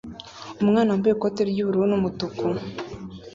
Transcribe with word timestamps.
Umwana 0.63 0.89
wambaye 0.91 1.13
ikoti 1.15 1.41
ry'ubururu 1.49 1.85
n'umutuku 1.89 2.45